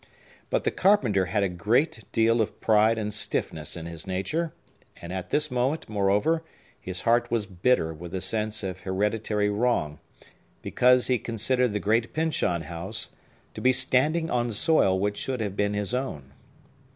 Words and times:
But 0.49 0.63
the 0.63 0.71
carpenter 0.71 1.27
had 1.27 1.43
a 1.43 1.47
great 1.47 2.05
deal 2.11 2.41
of 2.41 2.59
pride 2.59 2.97
and 2.97 3.13
stiffness 3.13 3.77
in 3.77 3.85
his 3.85 4.07
nature; 4.07 4.51
and, 4.99 5.13
at 5.13 5.29
this 5.29 5.51
moment, 5.51 5.87
moreover, 5.87 6.43
his 6.79 7.01
heart 7.01 7.29
was 7.29 7.45
bitter 7.45 7.93
with 7.93 8.11
the 8.11 8.19
sense 8.19 8.63
of 8.63 8.79
hereditary 8.79 9.51
wrong, 9.51 9.99
because 10.63 11.05
he 11.05 11.19
considered 11.19 11.73
the 11.73 11.79
great 11.79 12.13
Pyncheon 12.13 12.63
House 12.63 13.09
to 13.53 13.61
be 13.61 13.71
standing 13.71 14.27
on 14.31 14.51
soil 14.51 14.99
which 14.99 15.17
should 15.17 15.39
have 15.39 15.55
been 15.55 15.75
his 15.75 15.93
own. 15.93 16.33